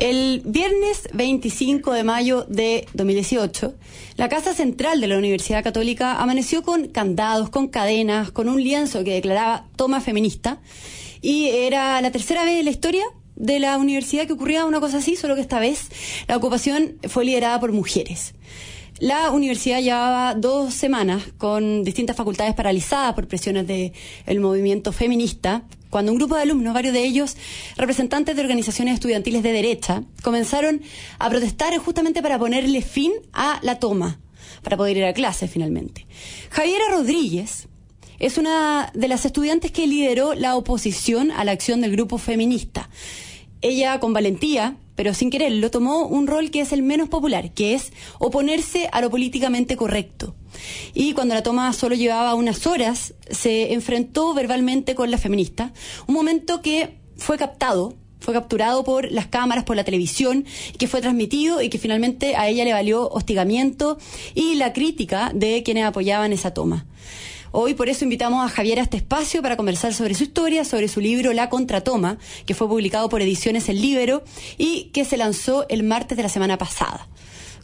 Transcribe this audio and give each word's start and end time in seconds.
El 0.00 0.40
viernes 0.46 1.10
25 1.12 1.92
de 1.92 2.04
mayo 2.04 2.46
de 2.48 2.88
2018, 2.94 3.74
la 4.16 4.30
Casa 4.30 4.54
Central 4.54 4.98
de 4.98 5.08
la 5.08 5.18
Universidad 5.18 5.62
Católica 5.62 6.22
amaneció 6.22 6.62
con 6.62 6.88
candados, 6.88 7.50
con 7.50 7.68
cadenas, 7.68 8.30
con 8.30 8.48
un 8.48 8.64
lienzo 8.64 9.04
que 9.04 9.12
declaraba 9.12 9.66
toma 9.76 10.00
feminista. 10.00 10.58
Y 11.20 11.48
era 11.48 12.00
la 12.00 12.10
tercera 12.10 12.44
vez 12.44 12.60
en 12.60 12.64
la 12.64 12.70
historia 12.70 13.04
de 13.36 13.58
la 13.58 13.76
universidad 13.76 14.26
que 14.26 14.32
ocurría 14.32 14.64
una 14.64 14.80
cosa 14.80 14.98
así, 14.98 15.16
solo 15.16 15.34
que 15.34 15.42
esta 15.42 15.60
vez 15.60 15.90
la 16.26 16.38
ocupación 16.38 16.96
fue 17.06 17.26
liderada 17.26 17.60
por 17.60 17.72
mujeres. 17.72 18.32
La 19.00 19.30
universidad 19.30 19.80
llevaba 19.80 20.34
dos 20.34 20.74
semanas 20.74 21.22
con 21.38 21.84
distintas 21.84 22.14
facultades 22.14 22.54
paralizadas 22.54 23.14
por 23.14 23.26
presiones 23.26 23.66
del 23.66 24.40
movimiento 24.40 24.92
feminista, 24.92 25.62
cuando 25.88 26.12
un 26.12 26.18
grupo 26.18 26.36
de 26.36 26.42
alumnos, 26.42 26.74
varios 26.74 26.92
de 26.92 27.02
ellos 27.02 27.34
representantes 27.78 28.36
de 28.36 28.42
organizaciones 28.42 28.92
estudiantiles 28.92 29.42
de 29.42 29.52
derecha, 29.52 30.02
comenzaron 30.22 30.82
a 31.18 31.30
protestar 31.30 31.74
justamente 31.78 32.20
para 32.20 32.38
ponerle 32.38 32.82
fin 32.82 33.14
a 33.32 33.58
la 33.62 33.78
toma, 33.78 34.20
para 34.62 34.76
poder 34.76 34.98
ir 34.98 35.04
a 35.06 35.14
clase 35.14 35.48
finalmente. 35.48 36.06
Javiera 36.50 36.84
Rodríguez 36.90 37.68
es 38.18 38.36
una 38.36 38.92
de 38.92 39.08
las 39.08 39.24
estudiantes 39.24 39.72
que 39.72 39.86
lideró 39.86 40.34
la 40.34 40.56
oposición 40.56 41.30
a 41.30 41.44
la 41.44 41.52
acción 41.52 41.80
del 41.80 41.92
grupo 41.92 42.18
feminista. 42.18 42.90
Ella, 43.62 43.98
con 43.98 44.12
valentía, 44.12 44.76
pero 45.00 45.14
sin 45.14 45.30
quererlo, 45.30 45.70
tomó 45.70 46.06
un 46.06 46.26
rol 46.26 46.50
que 46.50 46.60
es 46.60 46.72
el 46.72 46.82
menos 46.82 47.08
popular, 47.08 47.54
que 47.54 47.72
es 47.72 47.90
oponerse 48.18 48.90
a 48.92 49.00
lo 49.00 49.08
políticamente 49.08 49.74
correcto. 49.74 50.34
Y 50.92 51.14
cuando 51.14 51.34
la 51.34 51.42
toma 51.42 51.72
solo 51.72 51.94
llevaba 51.94 52.34
unas 52.34 52.66
horas, 52.66 53.14
se 53.30 53.72
enfrentó 53.72 54.34
verbalmente 54.34 54.94
con 54.94 55.10
la 55.10 55.16
feminista, 55.16 55.72
un 56.06 56.16
momento 56.16 56.60
que 56.60 56.98
fue 57.16 57.38
captado 57.38 57.94
fue 58.18 58.34
capturado 58.34 58.84
por 58.84 59.10
las 59.10 59.28
cámaras, 59.28 59.64
por 59.64 59.76
la 59.76 59.84
televisión, 59.84 60.44
que 60.76 60.86
fue 60.86 61.00
transmitido 61.00 61.62
y 61.62 61.70
que 61.70 61.78
finalmente 61.78 62.36
a 62.36 62.50
ella 62.50 62.66
le 62.66 62.74
valió 62.74 63.08
hostigamiento 63.08 63.96
y 64.34 64.56
la 64.56 64.74
crítica 64.74 65.32
de 65.34 65.62
quienes 65.62 65.86
apoyaban 65.86 66.34
esa 66.34 66.52
toma. 66.52 66.84
Hoy 67.52 67.74
por 67.74 67.88
eso 67.88 68.04
invitamos 68.04 68.44
a 68.44 68.48
Javier 68.48 68.78
a 68.78 68.82
este 68.82 68.96
espacio 68.96 69.42
para 69.42 69.56
conversar 69.56 69.92
sobre 69.92 70.14
su 70.14 70.22
historia, 70.22 70.64
sobre 70.64 70.86
su 70.86 71.00
libro 71.00 71.32
La 71.32 71.48
Contratoma, 71.48 72.16
que 72.46 72.54
fue 72.54 72.68
publicado 72.68 73.08
por 73.08 73.22
Ediciones 73.22 73.68
El 73.68 73.82
Libero 73.82 74.22
y 74.56 74.84
que 74.92 75.04
se 75.04 75.16
lanzó 75.16 75.66
el 75.68 75.82
martes 75.82 76.16
de 76.16 76.22
la 76.22 76.28
semana 76.28 76.58
pasada. 76.58 77.08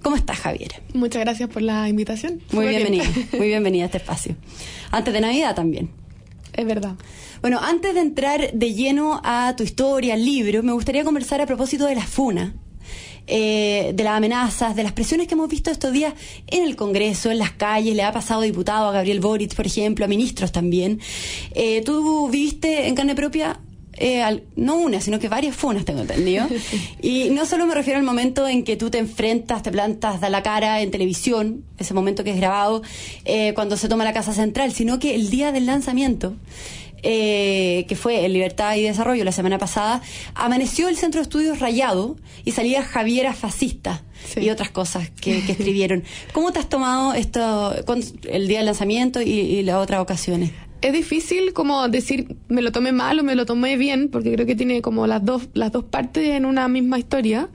¿Cómo 0.03 0.17
estás, 0.17 0.39
Javier? 0.39 0.83
Muchas 0.93 1.23
gracias 1.23 1.49
por 1.49 1.63
la 1.63 1.89
invitación. 1.89 2.43
Muy 2.51 2.67
bienvenida, 2.67 3.05
muy 3.39 3.47
bienvenida 3.47 3.85
a 3.85 3.87
este 3.87 3.99
espacio. 3.99 4.35
Antes 4.91 5.15
de 5.15 5.21
Navidad 5.21 5.55
también. 5.55 5.91
Es 6.53 6.67
verdad. 6.67 6.97
Bueno, 7.41 7.61
antes 7.63 7.95
de 7.95 8.01
entrar 8.01 8.53
de 8.53 8.75
lleno 8.75 9.21
a 9.23 9.55
tu 9.57 9.63
historia, 9.63 10.15
al 10.15 10.25
libro, 10.25 10.65
me 10.65 10.73
gustaría 10.73 11.05
conversar 11.05 11.41
a 11.41 11.47
propósito 11.47 11.87
de 11.87 11.95
la 11.95 12.05
FUNA, 12.05 12.55
eh, 13.27 13.93
de 13.95 14.05
las 14.05 14.17
amenazas, 14.17 14.77
de 14.77 14.83
las 14.83 14.93
presiones 14.93 15.27
que 15.27 15.35
hemos 15.35 15.49
visto 15.49 15.71
estos 15.71 15.93
días 15.93 16.15
en 16.47 16.65
el 16.65 16.77
Congreso, 16.77 17.31
en 17.31 17.39
las 17.39 17.53
calles, 17.53 17.95
le 17.97 18.03
ha 18.03 18.13
pasado 18.13 18.43
a 18.43 18.45
diputado 18.45 18.89
a 18.89 18.93
Gabriel 18.93 19.21
Boric, 19.21 19.55
por 19.55 19.67
ejemplo, 19.67 20.05
a 20.05 20.09
ministros 20.09 20.53
también. 20.53 21.01
Eh, 21.53 21.83
¿Tú 21.85 22.29
viviste 22.29 22.87
en 22.87 22.95
carne 22.95 23.15
propia 23.15 23.61
eh, 23.99 24.43
no 24.57 24.77
una, 24.77 25.01
sino 25.01 25.19
que 25.19 25.29
varias 25.29 25.57
funas, 25.57 25.85
tengo 25.85 26.03
entendido. 26.03 26.47
Y 27.01 27.31
no 27.31 27.47
solo 27.47 27.67
me 27.67 27.75
refiero 27.75 27.99
al 27.99 28.05
momento 28.05 28.47
en 28.47 28.63
que 28.63 28.77
tú 28.77 28.91
te 28.91 28.99
enfrentas, 28.99 29.63
te 29.63 29.73
plantas, 29.73 30.21
da 30.21 30.29
la 30.29 30.43
cara 30.43 30.83
en 30.83 30.91
televisión, 30.91 31.65
ese 31.79 31.95
momento 31.95 32.23
que 32.23 32.31
es 32.31 32.37
grabado, 32.37 32.83
cuando 33.55 33.77
se 33.77 33.89
toma 33.89 34.05
la 34.05 34.13
Casa 34.13 34.35
Central, 34.35 34.73
sino 34.73 34.99
que 34.99 35.15
el 35.15 35.31
día 35.31 35.51
del 35.51 35.67
lanzamiento. 35.67 36.35
Eh, 37.09 37.85
que 37.87 37.95
fue 37.95 38.25
en 38.25 38.33
Libertad 38.33 38.75
y 38.75 38.83
Desarrollo 38.83 39.23
la 39.23 39.31
semana 39.31 39.59
pasada, 39.59 40.03
amaneció 40.35 40.89
el 40.89 40.97
centro 40.97 41.21
de 41.21 41.23
estudios 41.23 41.61
rayado 41.61 42.17
y 42.45 42.51
salía 42.51 42.83
Javiera 42.83 43.33
fascista 43.33 44.03
y 44.35 44.51
otras 44.51 44.71
cosas 44.71 45.11
que, 45.11 45.39
escribieron. 45.39 46.03
¿Cómo 46.33 46.51
te 46.51 46.59
has 46.59 46.69
tomado 46.69 47.15
esto, 47.15 47.77
el 48.25 48.49
día 48.49 48.59
del 48.59 48.67
lanzamiento 48.67 49.23
y, 49.23 49.63
las 49.63 49.77
otras 49.77 50.01
ocasiones? 50.01 50.51
Es 50.83 50.93
difícil 50.93 51.53
como 51.53 51.87
decir 51.87 52.39
me 52.49 52.61
lo 52.61 52.73
tomé 52.73 52.91
mal 52.91 53.21
o 53.21 53.23
me 53.23 53.37
lo 53.37 53.47
tomé 53.47 53.77
bien, 53.77 54.09
porque 54.09 54.33
creo 54.33 54.45
que 54.45 54.57
tiene 54.57 54.83
como 54.83 55.07
las 55.07 55.25
dos, 55.25 55.49
las 55.55 55.71
dos 55.71 55.85
partes 55.85 56.31
en 56.31 56.45
una 56.45 56.67
misma 56.67 56.99
historia. 56.99 57.51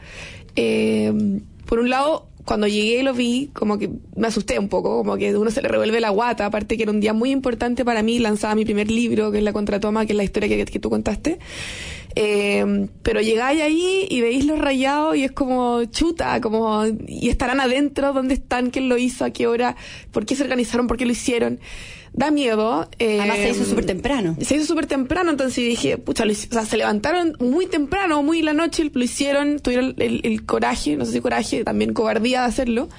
Eh, 0.56 1.42
por 1.66 1.80
un 1.80 1.90
lado, 1.90 2.30
cuando 2.46 2.68
llegué 2.68 3.00
y 3.00 3.04
lo 3.04 3.14
vi, 3.14 3.50
como 3.54 3.78
que 3.78 3.90
me 4.16 4.28
asusté 4.28 4.60
un 4.60 4.70
poco, 4.70 4.98
como 4.98 5.18
que 5.18 5.36
uno 5.36 5.52
se 5.52 5.62
le 5.62 5.68
revuelve 5.68 6.00
la 6.00 6.10
guata, 6.10 6.46
aparte 6.46 6.78
que 6.78 6.84
era 6.84 6.92
un 6.92 7.00
día 7.00 7.14
muy 7.14 7.32
importante 7.32 7.86
para 7.86 8.04
mí, 8.04 8.20
lanzaba 8.20 8.56
mi 8.56 8.66
primer 8.66 8.90
libro, 8.90 9.32
que 9.32 9.40
es 9.40 9.44
La 9.44 9.54
Contratoma, 9.54 10.06
que 10.06 10.14
es 10.14 10.18
la 10.18 10.24
historia 10.24 10.50
que, 10.50 10.66
que 10.66 10.80
tú 10.80 10.90
contaste. 10.90 11.40
Eh, 12.16 12.90
pero 13.04 13.22
llegáis 13.22 13.62
ahí 13.62 14.06
y 14.10 14.22
veis 14.22 14.46
los 14.46 14.60
rayados 14.60 15.16
y 15.16 15.24
es 15.24 15.32
como 15.32 15.86
chuta, 15.86 16.42
como, 16.42 16.84
y 17.08 17.30
estarán 17.30 17.60
adentro, 17.60 18.14
¿dónde 18.14 18.34
están? 18.34 18.70
¿Quién 18.70 18.90
lo 18.90 18.98
hizo? 18.98 19.24
¿A 19.24 19.30
qué 19.30 19.48
hora? 19.48 19.76
¿Por 20.12 20.26
qué 20.26 20.36
se 20.36 20.44
organizaron? 20.44 20.88
¿Por 20.88 20.98
qué 20.98 21.06
lo 21.06 21.12
hicieron? 21.12 21.60
Da 22.14 22.32
miedo. 22.32 22.88
Eh, 23.00 23.20
Además 23.20 23.38
se 23.38 23.50
hizo 23.52 23.66
súper 23.66 23.86
temprano. 23.86 24.36
Se 24.42 24.56
hizo 24.56 24.66
súper 24.66 24.86
temprano, 24.86 25.32
entonces 25.32 25.64
dije, 25.64 25.98
pucha, 25.98 26.26
o 26.26 26.34
sea, 26.34 26.66
se 26.66 26.78
levantaron 26.78 27.36
muy 27.40 27.68
temprano, 27.68 28.22
muy 28.24 28.42
la 28.42 28.54
noche, 28.54 28.90
lo 28.94 29.04
hicieron, 29.04 29.60
tuvieron 29.60 29.96
el, 29.98 30.46
coraje, 30.46 30.98
no 30.98 31.06
sé 31.06 31.14
si 31.14 31.22
coraje, 31.22 31.64
también 31.64 31.94
cobardía 31.94 32.42
de 32.42 32.48
hacerlo. 32.48 32.90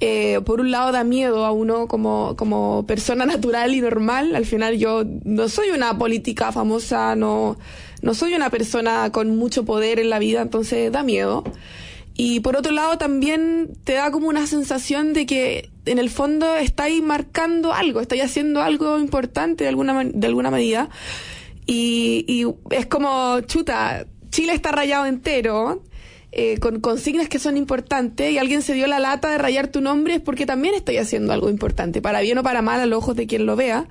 Eh, 0.00 0.40
por 0.44 0.60
un 0.60 0.70
lado 0.70 0.92
da 0.92 1.02
miedo 1.02 1.44
a 1.44 1.50
uno 1.50 1.88
como, 1.88 2.36
como 2.36 2.86
persona 2.86 3.26
natural 3.26 3.74
y 3.74 3.80
normal. 3.80 4.34
Al 4.34 4.46
final 4.46 4.78
yo 4.78 5.04
no 5.24 5.48
soy 5.48 5.70
una 5.70 5.96
política 5.98 6.52
famosa, 6.52 7.16
no, 7.16 7.58
no 8.00 8.14
soy 8.14 8.34
una 8.34 8.48
persona 8.50 9.10
con 9.12 9.36
mucho 9.36 9.64
poder 9.64 9.98
en 9.98 10.08
la 10.08 10.18
vida, 10.18 10.42
entonces 10.42 10.90
da 10.90 11.02
miedo. 11.02 11.44
Y 12.20 12.40
por 12.40 12.56
otro 12.56 12.72
lado 12.72 12.98
también 12.98 13.70
te 13.84 13.92
da 13.92 14.10
como 14.10 14.26
una 14.26 14.48
sensación 14.48 15.12
de 15.12 15.24
que 15.24 15.70
en 15.86 16.00
el 16.00 16.10
fondo 16.10 16.56
estáis 16.56 17.00
marcando 17.00 17.72
algo, 17.72 18.00
estáis 18.00 18.24
haciendo 18.24 18.60
algo 18.60 18.98
importante 18.98 19.62
de 19.62 19.70
alguna, 19.70 20.02
de 20.02 20.26
alguna 20.26 20.50
medida. 20.50 20.90
Y, 21.64 22.24
y 22.26 22.44
es 22.74 22.86
como, 22.86 23.38
chuta, 23.42 24.04
Chile 24.30 24.52
está 24.52 24.72
rayado 24.72 25.06
entero, 25.06 25.84
eh, 26.32 26.58
con 26.58 26.80
consignas 26.80 27.28
que 27.28 27.38
son 27.38 27.56
importantes 27.56 28.32
y 28.32 28.38
alguien 28.38 28.62
se 28.62 28.74
dio 28.74 28.88
la 28.88 28.98
lata 28.98 29.30
de 29.30 29.38
rayar 29.38 29.68
tu 29.68 29.80
nombre 29.80 30.16
es 30.16 30.20
porque 30.20 30.44
también 30.44 30.74
estoy 30.74 30.98
haciendo 30.98 31.32
algo 31.32 31.48
importante, 31.48 32.02
para 32.02 32.20
bien 32.20 32.36
o 32.36 32.42
para 32.42 32.62
mal 32.62 32.80
a 32.80 32.86
los 32.86 32.98
ojos 32.98 33.14
de 33.14 33.28
quien 33.28 33.46
lo 33.46 33.54
vea. 33.54 33.86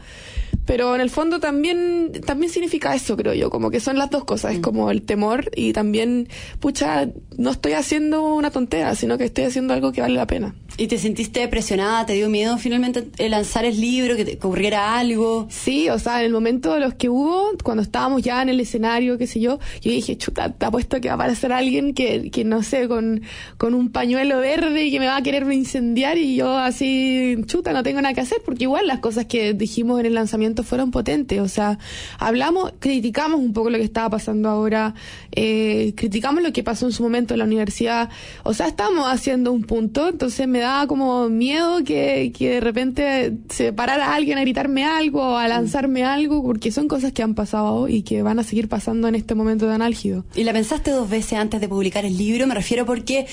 Pero 0.68 0.94
en 0.94 1.02
el 1.02 1.10
fondo 1.10 1.40
también, 1.40 2.12
también 2.26 2.52
significa 2.52 2.94
eso, 2.94 3.16
creo 3.16 3.34
yo, 3.34 3.50
como 3.50 3.72
que 3.72 3.80
son 3.80 3.98
las 3.98 4.10
dos 4.10 4.26
cosas, 4.26 4.52
es 4.52 4.60
mm. 4.60 4.62
como 4.62 4.92
el 4.92 5.02
temor 5.02 5.50
y 5.56 5.72
también, 5.72 6.28
pucha, 6.60 7.10
no 7.38 7.52
estoy 7.52 7.72
haciendo 7.72 8.36
una 8.36 8.52
tontera, 8.52 8.94
sino 8.94 9.18
que 9.18 9.24
estoy 9.24 9.46
haciendo 9.46 9.74
algo 9.74 9.94
que 9.94 10.02
vale 10.02 10.16
la 10.16 10.28
pena. 10.28 10.56
¿Y 10.76 10.88
te 10.88 11.00
sentiste 11.00 11.48
presionada? 11.48 12.06
¿Te 12.06 12.14
dio 12.14 12.30
miedo 12.30 12.58
finalmente 12.58 13.08
lanzar 13.30 13.66
el 13.66 13.80
libro, 13.80 14.16
que, 14.16 14.26
te, 14.26 14.36
ocurriera 14.36 15.00
algo? 15.00 15.48
Sí, 15.50 15.90
o 15.90 15.98
sea, 15.98 16.20
en 16.20 16.26
el 16.26 16.34
momento 16.34 16.74
de 16.74 16.82
los 16.82 16.94
que 16.96 17.10
hubo, 17.10 17.52
cuando 17.64 17.82
estábamos 17.82 18.22
ya 18.22 18.42
en 18.42 18.50
el 18.50 18.60
escenario, 18.60 19.18
qué 19.18 19.26
sé 19.26 19.40
yo, 19.40 19.60
yo 19.82 19.92
dije, 19.92 20.18
chuta, 20.18 20.52
te 20.52 20.66
apuesto 20.66 21.00
que 21.00 21.08
va 21.08 21.14
a 21.14 21.16
aparecer 21.16 21.54
alguien 21.54 21.94
que, 21.94 22.30
que 22.30 22.44
no 22.44 22.62
sé, 22.62 22.90
con, 22.90 23.22
con 23.58 23.74
un 23.74 23.90
pañuelo 23.90 24.40
verde 24.40 24.84
y 24.86 24.92
que 24.92 25.00
me 25.00 25.08
va 25.08 25.16
a 25.16 25.24
querer 25.24 25.50
incendiar 25.52 26.18
y 26.18 26.36
yo 26.36 26.58
así, 26.58 27.38
chuta, 27.46 27.72
no 27.72 27.84
tengo 27.84 28.02
nada 28.02 28.14
que 28.14 28.22
hacer, 28.22 28.42
porque 28.44 28.66
igual 28.66 28.86
las 28.86 29.00
cosas 29.00 29.26
que 29.26 29.54
dijimos 29.54 30.00
en 30.00 30.08
el 30.08 30.14
lanzamiento 30.14 30.57
fueron 30.64 30.92
potentes, 30.92 31.40
o 31.40 31.48
sea, 31.48 31.78
hablamos, 32.20 32.74
criticamos 32.80 33.40
un 33.40 33.54
poco 33.54 33.70
lo 33.70 33.78
que 33.78 33.84
estaba 33.84 34.10
pasando 34.10 34.50
ahora, 34.50 34.94
eh, 35.32 35.94
criticamos 35.96 36.42
lo 36.42 36.54
que 36.54 36.64
pasó 36.64 36.86
en 36.86 36.92
su 36.92 37.04
momento 37.04 37.34
en 37.34 37.40
la 37.40 37.46
universidad, 37.46 38.10
o 38.44 38.54
sea, 38.54 38.68
estamos 38.68 39.06
haciendo 39.08 39.52
un 39.52 39.64
punto, 39.64 40.10
entonces 40.10 40.48
me 40.48 40.60
da 40.60 40.88
como 40.88 41.30
miedo 41.30 41.84
que, 41.84 42.32
que 42.38 42.52
de 42.52 42.60
repente 42.60 43.38
se 43.50 43.74
parara 43.74 44.14
alguien 44.14 44.38
a 44.38 44.42
gritarme 44.42 44.86
algo 44.86 45.22
o 45.22 45.38
a 45.38 45.48
lanzarme 45.48 46.04
algo, 46.04 46.44
porque 46.44 46.72
son 46.72 46.88
cosas 46.88 47.12
que 47.12 47.24
han 47.24 47.36
pasado 47.36 47.88
y 47.88 48.04
que 48.04 48.22
van 48.22 48.40
a 48.40 48.44
seguir 48.44 48.68
pasando 48.68 49.08
en 49.08 49.16
este 49.16 49.36
momento 49.36 49.68
tan 49.68 49.82
álgido. 49.82 50.26
¿Y 50.36 50.44
la 50.44 50.54
pensaste 50.54 50.92
dos 50.92 51.10
veces 51.10 51.34
antes 51.34 51.62
de 51.62 51.68
publicar 51.68 52.06
el 52.06 52.18
libro? 52.18 52.48
Me 52.48 52.56
refiero 52.56 52.86
porque, 52.86 53.28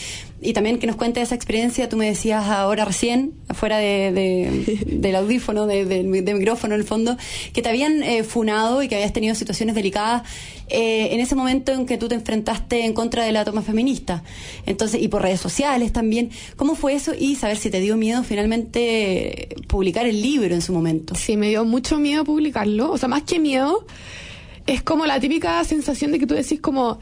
y 0.45 0.53
también 0.53 0.79
que 0.79 0.87
nos 0.87 0.97
cuente 0.97 1.21
esa 1.21 1.35
experiencia, 1.35 1.89
tú 1.89 1.97
me 1.97 2.07
decías 2.07 2.45
ahora 2.45 2.85
recién, 2.85 3.33
afuera 3.49 3.79
de, 3.79 4.85
del 4.87 5.17
audífono, 5.17 5.67
de, 5.67 5.85
del 5.85 6.07
micrófono 6.07 6.75
en 6.75 6.81
el 6.81 6.87
fondo, 6.87 7.17
que 7.53 7.63
te 7.63 7.69
habían 7.69 8.03
eh, 8.03 8.23
funado 8.25 8.83
y 8.83 8.89
que 8.89 8.97
habías 8.97 9.13
tenido 9.13 9.35
situaciones 9.35 9.75
delicadas 9.75 10.23
eh, 10.69 11.09
en 11.13 11.21
ese 11.21 11.35
momento 11.35 11.73
en 11.73 11.87
que 11.87 11.99
tú 11.99 12.09
te 12.09 12.15
enfrentaste 12.15 12.85
en 12.85 12.93
contra 12.93 13.25
de 13.25 13.33
la 13.33 13.45
toma 13.45 13.63
feminista. 13.63 14.23
Entonces, 14.67 15.03
y 15.03 15.09
por 15.09 15.23
redes 15.23 15.41
sociales 15.41 15.93
también. 15.93 16.31
¿Cómo 16.57 16.75
fue 16.75 16.95
eso? 16.95 17.13
Y 17.19 17.37
saber 17.37 17.57
si 17.57 17.71
te 17.71 17.81
dio 17.81 17.97
miedo 17.97 18.23
finalmente 18.23 19.57
publicar 19.69 20.07
el 20.07 20.21
libro 20.21 20.55
en 20.55 20.63
su 20.63 20.73
momento. 20.73 21.15
Sí, 21.15 21.37
me 21.37 21.49
dio 21.49 21.65
mucho 21.65 21.99
miedo 21.99 22.25
publicarlo. 22.25 22.91
O 22.91 22.99
sea, 22.99 23.09
más 23.09 23.23
que 23.23 23.39
miedo, 23.39 23.87
es 24.67 24.83
como 24.83 25.07
la 25.07 25.21
típica 25.21 25.63
sensación 25.65 26.13
de 26.13 26.19
que 26.19 26.27
tú 26.27 26.35
decís 26.35 26.61
como, 26.61 26.99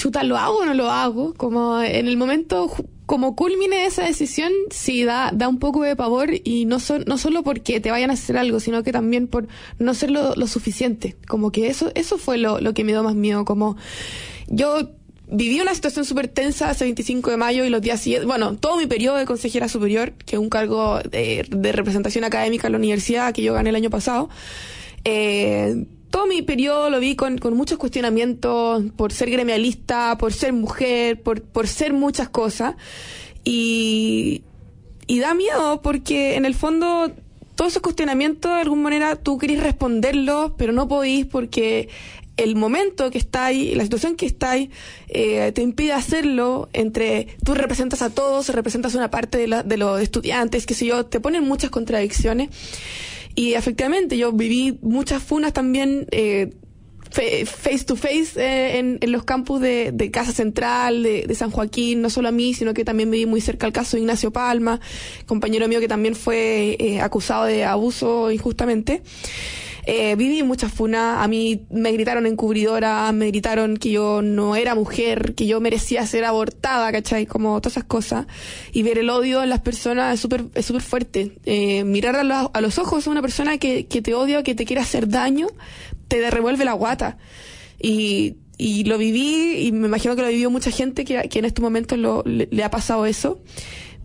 chuta, 0.00 0.24
¿lo 0.24 0.38
hago 0.38 0.60
o 0.60 0.64
no 0.64 0.72
lo 0.72 0.90
hago? 0.90 1.34
Como 1.34 1.78
en 1.82 2.08
el 2.08 2.16
momento 2.16 2.72
como 3.04 3.36
culmine 3.36 3.84
esa 3.84 4.04
decisión, 4.04 4.50
sí 4.70 5.04
da, 5.04 5.30
da 5.34 5.46
un 5.46 5.58
poco 5.58 5.82
de 5.82 5.94
pavor 5.94 6.30
y 6.42 6.64
no, 6.64 6.78
no 7.06 7.18
solo 7.18 7.42
porque 7.42 7.80
te 7.80 7.90
vayan 7.90 8.08
a 8.08 8.14
hacer 8.14 8.38
algo, 8.38 8.60
sino 8.60 8.82
que 8.82 8.92
también 8.92 9.26
por 9.26 9.46
no 9.78 9.92
ser 9.92 10.10
lo, 10.10 10.34
suficiente. 10.46 11.16
Como 11.28 11.52
que 11.52 11.68
eso, 11.68 11.92
eso 11.94 12.16
fue 12.16 12.38
lo, 12.38 12.60
lo 12.60 12.72
que 12.72 12.82
me 12.82 12.92
dio 12.92 13.02
más 13.02 13.14
miedo. 13.14 13.44
Como 13.44 13.76
yo 14.46 14.88
viví 15.26 15.60
una 15.60 15.74
situación 15.74 16.06
súper 16.06 16.28
tensa 16.28 16.70
ese 16.70 16.84
25 16.84 17.32
de 17.32 17.36
mayo 17.36 17.66
y 17.66 17.68
los 17.68 17.82
días 17.82 18.00
siguientes, 18.00 18.26
bueno, 18.26 18.56
todo 18.56 18.78
mi 18.78 18.86
periodo 18.86 19.16
de 19.16 19.26
consejera 19.26 19.68
superior, 19.68 20.12
que 20.24 20.36
es 20.36 20.40
un 20.40 20.48
cargo 20.48 21.00
de, 21.00 21.46
de 21.46 21.72
representación 21.72 22.24
académica 22.24 22.68
en 22.68 22.72
la 22.72 22.78
universidad 22.78 23.34
que 23.34 23.42
yo 23.42 23.52
gané 23.52 23.68
el 23.68 23.76
año 23.76 23.90
pasado, 23.90 24.30
eh, 25.04 25.84
todo 26.10 26.26
mi 26.26 26.42
periodo 26.42 26.90
lo 26.90 26.98
vi 26.98 27.14
con, 27.14 27.38
muchos 27.54 27.78
cuestionamientos 27.78 28.84
por 28.96 29.12
ser 29.12 29.30
gremialista, 29.30 30.18
por 30.18 30.32
ser 30.32 30.52
mujer, 30.52 31.22
por, 31.22 31.42
por 31.42 31.68
ser 31.68 31.92
muchas 31.92 32.28
cosas. 32.28 32.74
Y, 33.44 34.42
da 35.08 35.34
miedo 35.34 35.82
porque 35.82 36.36
en 36.36 36.44
el 36.44 36.54
fondo 36.54 37.10
todos 37.56 37.72
esos 37.72 37.82
cuestionamientos 37.82 38.52
de 38.54 38.60
alguna 38.60 38.82
manera 38.82 39.16
tú 39.16 39.38
querés 39.38 39.62
responderlos, 39.62 40.52
pero 40.56 40.72
no 40.72 40.88
podís 40.88 41.26
porque 41.26 41.88
el 42.36 42.56
momento 42.56 43.10
que 43.10 43.18
estáis, 43.18 43.76
la 43.76 43.82
situación 43.82 44.16
que 44.16 44.24
estáis, 44.24 44.70
eh, 45.08 45.52
te 45.52 45.62
impide 45.62 45.92
hacerlo 45.92 46.70
entre 46.72 47.36
tú 47.44 47.54
representas 47.54 48.02
a 48.02 48.10
todos, 48.10 48.48
representas 48.48 48.94
una 48.94 49.10
parte 49.10 49.36
de, 49.36 49.48
la, 49.48 49.62
de 49.62 49.76
los 49.76 50.00
estudiantes, 50.00 50.64
qué 50.64 50.74
sé 50.74 50.86
yo, 50.86 51.04
te 51.04 51.20
ponen 51.20 51.44
muchas 51.44 51.70
contradicciones. 51.70 52.48
Y 53.34 53.54
efectivamente, 53.54 54.16
yo 54.16 54.32
viví 54.32 54.78
muchas 54.82 55.22
funas 55.22 55.52
también. 55.52 56.06
Eh, 56.10 56.50
face 57.44 57.84
to 57.84 57.96
face 57.96 58.36
eh, 58.36 58.78
en, 58.78 58.98
en, 59.00 59.12
los 59.12 59.24
campus 59.24 59.60
de, 59.60 59.90
de 59.92 60.10
Casa 60.10 60.32
Central, 60.32 61.02
de, 61.02 61.26
de, 61.26 61.34
San 61.34 61.50
Joaquín, 61.50 62.02
no 62.02 62.10
solo 62.10 62.28
a 62.28 62.32
mí, 62.32 62.54
sino 62.54 62.72
que 62.72 62.84
también 62.84 63.10
viví 63.10 63.26
muy 63.26 63.40
cerca 63.40 63.66
al 63.66 63.72
caso 63.72 63.96
de 63.96 64.02
Ignacio 64.02 64.30
Palma, 64.30 64.80
compañero 65.26 65.66
mío 65.66 65.80
que 65.80 65.88
también 65.88 66.14
fue 66.14 66.76
eh, 66.78 67.00
acusado 67.00 67.46
de 67.46 67.64
abuso 67.64 68.30
injustamente. 68.30 69.02
Eh, 69.86 70.14
viví 70.16 70.42
muchas 70.42 70.72
funas, 70.72 71.22
a 71.22 71.28
mí 71.28 71.66
me 71.70 71.92
gritaron 71.92 72.26
encubridora, 72.26 73.10
me 73.12 73.26
gritaron 73.28 73.76
que 73.76 73.90
yo 73.90 74.22
no 74.22 74.56
era 74.56 74.74
mujer, 74.74 75.34
que 75.34 75.46
yo 75.46 75.60
merecía 75.60 76.06
ser 76.06 76.24
abortada, 76.24 76.90
¿cachai? 76.92 77.26
Como 77.26 77.60
todas 77.60 77.74
esas 77.74 77.84
cosas. 77.84 78.26
Y 78.72 78.82
ver 78.82 78.98
el 78.98 79.10
odio 79.10 79.42
en 79.42 79.48
las 79.48 79.60
personas 79.60 80.14
es 80.14 80.20
súper 80.20 80.44
es 80.54 80.66
súper 80.66 80.82
fuerte. 80.82 81.32
Eh, 81.44 81.84
mirar 81.84 82.16
a 82.16 82.24
los, 82.24 82.50
a 82.52 82.60
los 82.60 82.78
ojos 82.78 83.06
a 83.06 83.10
una 83.10 83.22
persona 83.22 83.58
que, 83.58 83.86
que 83.86 84.02
te 84.02 84.14
odia, 84.14 84.42
que 84.42 84.54
te 84.54 84.64
quiere 84.64 84.82
hacer 84.82 85.08
daño, 85.08 85.48
te 86.08 86.30
revuelve 86.30 86.64
la 86.64 86.72
guata. 86.72 87.18
Y, 87.82 88.36
y 88.58 88.84
lo 88.84 88.98
viví, 88.98 89.66
y 89.66 89.72
me 89.72 89.86
imagino 89.86 90.14
que 90.16 90.22
lo 90.22 90.28
vivió 90.28 90.50
mucha 90.50 90.70
gente 90.70 91.04
que, 91.04 91.28
que 91.30 91.38
en 91.38 91.46
estos 91.46 91.62
momentos 91.62 91.98
lo, 91.98 92.22
le 92.24 92.62
ha 92.62 92.70
pasado 92.70 93.06
eso 93.06 93.40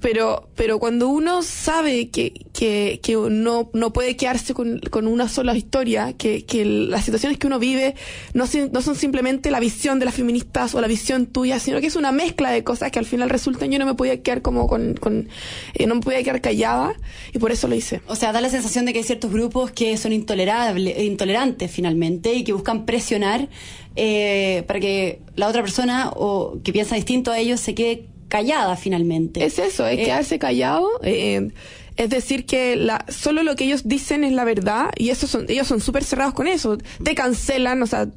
pero, 0.02 0.50
pero 0.56 0.78
cuando 0.78 1.08
uno 1.10 1.42
sabe 1.42 2.10
que, 2.10 2.34
que, 2.54 3.00
que 3.02 3.16
no, 3.16 3.70
no 3.74 3.94
puede 3.94 4.16
quedarse 4.16 4.54
con, 4.54 4.80
con 4.92 5.08
una 5.08 5.28
sola 5.28 5.56
historia, 5.56 6.14
que, 6.14 6.46
que 6.46 6.66
las 6.66 7.06
situaciones 7.06 7.38
que 7.38 7.48
uno 7.48 7.60
vive 7.60 7.96
no, 8.34 8.46
no 8.72 8.82
son 8.82 8.96
simplemente 8.96 9.52
la 9.52 9.60
visión 9.60 10.00
de 10.00 10.06
las 10.06 10.16
feministas 10.16 10.76
o 10.76 10.82
la 10.82 10.88
visión 10.88 11.26
tuya, 11.26 11.60
sino 11.60 11.82
que 11.82 11.88
es 11.88 11.96
una 11.96 12.12
mezcla 12.12 12.52
de 12.52 12.64
cosas 12.64 12.92
que 12.92 13.00
al 13.00 13.06
final 13.06 13.30
resultan, 13.30 13.72
yo 13.72 13.80
no 13.80 13.86
me 13.86 13.96
podía 13.96 14.22
quedar 14.22 14.42
como 14.42 14.68
con, 14.68 14.96
con 14.96 15.30
eh, 15.74 15.88
no 15.88 15.96
me 15.96 16.02
podía 16.02 16.22
quedar 16.24 16.42
callada 16.42 16.94
y 17.34 17.40
por 17.40 17.52
eso 17.52 17.68
lo 17.68 17.76
hice. 17.76 18.02
O 18.08 18.16
sea, 18.16 18.32
da 18.32 18.42
la 18.42 18.50
sensación 18.50 18.86
de 18.86 18.94
que 18.94 19.00
hay 19.00 19.06
ciertos 19.06 19.32
grupos 19.32 19.72
que 19.72 19.98
son 19.98 20.14
intolerables, 20.14 21.00
intolerantes 21.00 21.72
finalmente 21.72 22.34
y 22.34 22.44
que 22.44 22.54
buscan 22.54 22.86
presionar 22.86 23.50
eh, 23.96 24.64
para 24.68 24.80
que 24.80 25.22
la 25.36 25.48
otra 25.48 25.62
persona 25.62 26.12
o 26.14 26.60
que 26.64 26.74
piensa 26.74 26.96
distinto 26.96 27.32
a 27.32 27.40
ellos 27.40 27.60
se 27.60 27.74
quede 27.74 28.08
callada 28.36 28.76
finalmente. 28.76 29.44
Es 29.46 29.60
eso, 29.60 29.88
es 29.88 30.00
Eh, 30.00 30.04
quedarse 30.06 30.40
callado. 30.40 30.88
eh, 31.04 31.50
es 31.98 32.10
decir, 32.10 32.46
que 32.46 32.76
la, 32.76 33.06
solo 33.08 33.42
lo 33.44 33.56
que 33.56 33.64
ellos 33.64 33.88
dicen 33.88 34.26
es 34.26 34.34
la 34.34 34.44
verdad 34.44 34.90
y 34.98 35.12
eso 35.12 35.28
son, 35.28 35.46
ellos 35.48 35.66
son 35.68 35.80
súper 35.80 36.04
cerrados 36.04 36.34
con 36.34 36.46
eso. 36.48 36.78
Te 37.04 37.16
cancelan, 37.16 37.82
o 37.82 37.88
sea, 37.88 38.08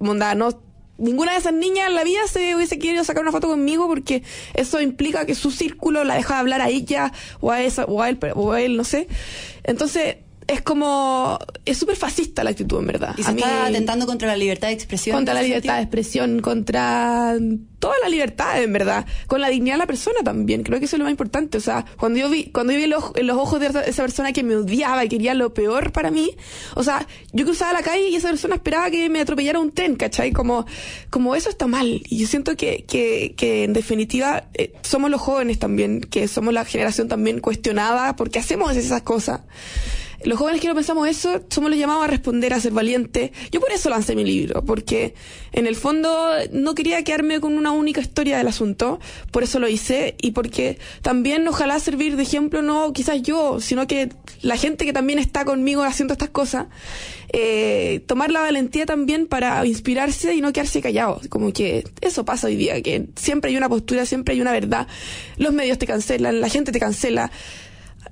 onda, 0.00 0.34
no, 0.34 0.60
ninguna 0.98 1.32
de 1.32 1.38
esas 1.38 1.54
niñas 1.54 1.88
en 1.88 1.94
la 1.94 2.02
vida 2.02 2.20
se 2.26 2.56
hubiese 2.56 2.80
querido 2.80 3.04
sacar 3.04 3.22
una 3.22 3.30
foto 3.30 3.46
conmigo 3.46 3.86
porque 3.86 4.24
eso 4.54 4.80
implica 4.80 5.26
que 5.26 5.36
su 5.36 5.52
círculo 5.52 6.02
la 6.02 6.16
deja 6.16 6.34
de 6.34 6.40
hablar 6.40 6.60
a 6.60 6.70
ella 6.70 7.12
o 7.40 7.52
a 7.52 7.62
esa, 7.62 7.84
o 7.84 8.02
a 8.02 8.08
él, 8.08 8.18
o 8.34 8.50
a 8.50 8.60
él, 8.60 8.76
no 8.76 8.82
sé. 8.82 9.06
Entonces, 9.62 10.16
es 10.52 10.62
como, 10.62 11.38
es 11.64 11.78
súper 11.78 11.96
fascista 11.96 12.42
la 12.44 12.50
actitud, 12.50 12.78
en 12.80 12.86
verdad. 12.86 13.14
y 13.16 13.22
se 13.22 13.30
A 13.30 13.32
mí- 13.32 13.40
está 13.40 13.66
atentando 13.66 14.06
contra 14.06 14.28
la 14.28 14.36
libertad 14.36 14.68
de 14.68 14.74
expresión. 14.74 15.16
contra 15.16 15.34
la 15.34 15.40
¿en 15.40 15.46
ese 15.46 15.54
libertad 15.54 15.76
de 15.76 15.82
expresión, 15.82 16.40
contra 16.40 17.36
toda 17.78 17.94
la 18.02 18.08
libertad, 18.10 18.62
en 18.62 18.72
verdad, 18.74 19.06
con 19.26 19.40
la 19.40 19.48
dignidad 19.48 19.74
de 19.76 19.78
la 19.78 19.86
persona 19.86 20.20
también. 20.22 20.62
Creo 20.64 20.78
que 20.78 20.84
eso 20.84 20.96
es 20.96 20.98
lo 20.98 21.04
más 21.04 21.12
importante. 21.12 21.56
O 21.56 21.60
sea, 21.62 21.86
cuando 21.96 22.18
yo 22.18 22.28
vi, 22.28 22.44
cuando 22.50 22.72
yo 22.74 22.78
vi 22.78 22.86
los, 22.86 23.04
los 23.22 23.36
ojos 23.38 23.58
de 23.58 23.68
esa, 23.68 23.82
esa 23.84 24.02
persona 24.02 24.32
que 24.34 24.42
me 24.42 24.54
odiaba 24.56 25.02
y 25.04 25.08
quería 25.08 25.32
lo 25.32 25.54
peor 25.54 25.90
para 25.92 26.10
mí, 26.10 26.30
o 26.74 26.82
sea, 26.82 27.06
yo 27.32 27.44
cruzaba 27.46 27.72
la 27.72 27.82
calle 27.82 28.08
y 28.08 28.16
esa 28.16 28.28
persona 28.28 28.56
esperaba 28.56 28.90
que 28.90 29.08
me 29.08 29.20
atropellara 29.20 29.58
un 29.58 29.72
tren, 29.72 29.96
¿cachai? 29.96 30.30
Como, 30.32 30.66
como 31.08 31.34
eso 31.36 31.48
está 31.48 31.66
mal. 31.68 32.02
Y 32.06 32.18
yo 32.18 32.26
siento 32.26 32.54
que, 32.56 32.84
que, 32.86 33.34
que 33.36 33.64
en 33.64 33.72
definitiva 33.72 34.44
eh, 34.54 34.74
somos 34.82 35.10
los 35.10 35.20
jóvenes 35.22 35.58
también, 35.58 36.00
que 36.02 36.28
somos 36.28 36.52
la 36.52 36.64
generación 36.66 37.08
también 37.08 37.40
cuestionada 37.40 38.14
porque 38.16 38.40
hacemos 38.40 38.76
esas 38.76 39.02
cosas. 39.02 39.40
Los 40.24 40.38
jóvenes 40.38 40.60
que 40.60 40.68
no 40.68 40.74
pensamos 40.74 41.08
eso, 41.08 41.42
somos 41.48 41.70
los 41.70 41.78
llamados 41.78 42.04
a 42.04 42.06
responder, 42.06 42.52
a 42.52 42.60
ser 42.60 42.72
valientes. 42.72 43.30
Yo 43.50 43.60
por 43.60 43.72
eso 43.72 43.88
lancé 43.88 44.14
mi 44.14 44.24
libro, 44.24 44.64
porque 44.64 45.14
en 45.52 45.66
el 45.66 45.76
fondo 45.76 46.30
no 46.52 46.74
quería 46.74 47.02
quedarme 47.04 47.40
con 47.40 47.56
una 47.56 47.72
única 47.72 48.00
historia 48.00 48.38
del 48.38 48.48
asunto, 48.48 49.00
por 49.30 49.42
eso 49.42 49.58
lo 49.58 49.68
hice, 49.68 50.16
y 50.20 50.32
porque 50.32 50.78
también 51.02 51.46
ojalá 51.48 51.78
servir 51.80 52.16
de 52.16 52.22
ejemplo, 52.22 52.62
no 52.62 52.92
quizás 52.92 53.22
yo, 53.22 53.60
sino 53.60 53.86
que 53.86 54.10
la 54.42 54.56
gente 54.56 54.84
que 54.84 54.92
también 54.92 55.18
está 55.18 55.44
conmigo 55.44 55.82
haciendo 55.82 56.12
estas 56.12 56.30
cosas, 56.30 56.66
eh, 57.32 58.02
tomar 58.06 58.30
la 58.30 58.40
valentía 58.40 58.86
también 58.86 59.26
para 59.26 59.64
inspirarse 59.64 60.34
y 60.34 60.40
no 60.40 60.52
quedarse 60.52 60.80
callados. 60.80 61.28
Como 61.28 61.52
que 61.52 61.84
eso 62.00 62.24
pasa 62.24 62.48
hoy 62.48 62.56
día, 62.56 62.82
que 62.82 63.06
siempre 63.16 63.50
hay 63.50 63.56
una 63.56 63.68
postura, 63.68 64.04
siempre 64.04 64.34
hay 64.34 64.40
una 64.40 64.52
verdad. 64.52 64.88
Los 65.36 65.52
medios 65.52 65.78
te 65.78 65.86
cancelan, 65.86 66.40
la 66.40 66.48
gente 66.48 66.72
te 66.72 66.80
cancela. 66.80 67.30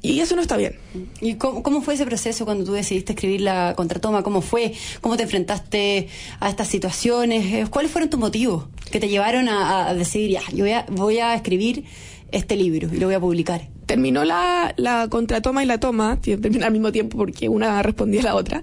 Y 0.02 0.20
eso 0.20 0.36
no 0.36 0.42
está 0.42 0.56
bien. 0.56 0.76
¿Y 1.20 1.34
cómo, 1.34 1.62
cómo 1.62 1.82
fue 1.82 1.94
ese 1.94 2.06
proceso 2.06 2.44
cuando 2.44 2.64
tú 2.64 2.72
decidiste 2.72 3.12
escribir 3.14 3.40
la 3.40 3.74
contratoma? 3.76 4.22
¿Cómo 4.22 4.42
fue? 4.42 4.72
¿Cómo 5.00 5.16
te 5.16 5.24
enfrentaste 5.24 6.08
a 6.40 6.48
estas 6.48 6.68
situaciones? 6.68 7.52
Eh, 7.52 7.66
¿Cuáles 7.68 7.90
fueron 7.90 8.08
tus 8.10 8.20
motivos 8.20 8.66
que 8.90 9.00
te 9.00 9.08
llevaron 9.08 9.48
a, 9.48 9.88
a 9.88 9.94
decidir, 9.94 10.30
ya, 10.30 10.42
yo 10.52 10.64
voy 10.64 10.72
a, 10.72 10.86
voy 10.90 11.18
a 11.18 11.34
escribir 11.34 11.84
este 12.30 12.56
libro 12.56 12.88
y 12.92 12.98
lo 12.98 13.06
voy 13.06 13.14
a 13.14 13.20
publicar? 13.20 13.68
terminó 13.88 14.22
la, 14.22 14.74
la 14.76 15.08
contratoma 15.08 15.64
y 15.64 15.66
la 15.66 15.80
toma, 15.80 16.20
terminó 16.20 16.66
al 16.66 16.72
mismo 16.72 16.92
tiempo 16.92 17.16
porque 17.16 17.48
una 17.48 17.82
respondía 17.82 18.20
a 18.20 18.24
la 18.24 18.34
otra. 18.36 18.62